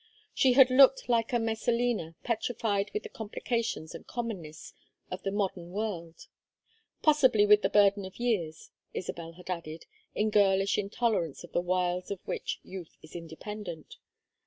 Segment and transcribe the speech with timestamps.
[0.33, 4.73] She had looked like a Messalina petrified with the complications and commonness
[5.11, 6.25] of the modern world;
[7.03, 9.85] possibly with the burden of years, Isabel had added,
[10.15, 13.97] in girlish intolerance of the wiles of which youth is independent.